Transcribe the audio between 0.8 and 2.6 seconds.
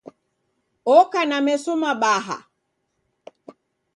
Oka na meso mabaha